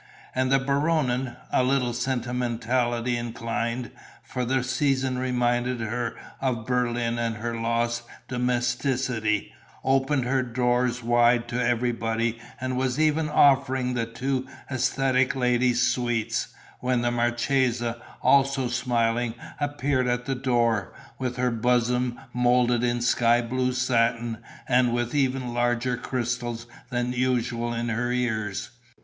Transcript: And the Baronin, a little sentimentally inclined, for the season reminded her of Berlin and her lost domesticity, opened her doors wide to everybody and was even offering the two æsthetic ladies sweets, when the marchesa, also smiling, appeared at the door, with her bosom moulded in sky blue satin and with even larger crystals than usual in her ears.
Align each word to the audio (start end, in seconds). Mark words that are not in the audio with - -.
And 0.33 0.51
the 0.51 0.57
Baronin, 0.57 1.35
a 1.53 1.63
little 1.63 1.93
sentimentally 1.93 3.17
inclined, 3.17 3.91
for 4.23 4.45
the 4.45 4.63
season 4.63 5.19
reminded 5.19 5.79
her 5.79 6.15
of 6.41 6.65
Berlin 6.65 7.19
and 7.19 7.35
her 7.35 7.55
lost 7.55 8.01
domesticity, 8.27 9.53
opened 9.83 10.25
her 10.25 10.41
doors 10.41 11.03
wide 11.03 11.47
to 11.49 11.63
everybody 11.63 12.39
and 12.59 12.77
was 12.77 12.99
even 12.99 13.29
offering 13.29 13.93
the 13.93 14.07
two 14.07 14.47
æsthetic 14.71 15.35
ladies 15.35 15.85
sweets, 15.85 16.47
when 16.79 17.03
the 17.03 17.11
marchesa, 17.11 18.01
also 18.23 18.69
smiling, 18.69 19.35
appeared 19.59 20.07
at 20.07 20.25
the 20.25 20.33
door, 20.33 20.95
with 21.19 21.35
her 21.37 21.51
bosom 21.51 22.19
moulded 22.33 22.83
in 22.83 23.01
sky 23.01 23.39
blue 23.39 23.71
satin 23.71 24.39
and 24.67 24.95
with 24.95 25.13
even 25.13 25.53
larger 25.53 25.95
crystals 25.95 26.65
than 26.89 27.13
usual 27.13 27.71
in 27.71 27.89
her 27.89 28.11
ears. 28.11 28.71